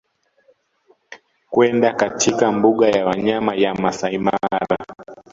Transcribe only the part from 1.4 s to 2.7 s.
kwenda katika